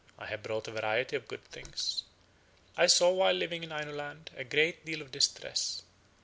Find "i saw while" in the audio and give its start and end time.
2.75-3.35